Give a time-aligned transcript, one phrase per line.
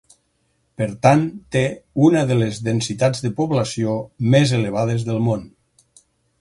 [0.81, 1.21] Per tant,
[1.55, 1.61] té
[2.07, 4.01] una de les densitats de població
[4.37, 5.49] més elevades del món.